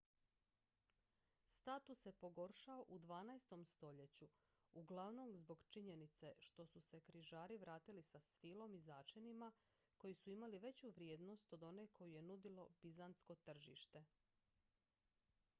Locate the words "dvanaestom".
2.99-3.65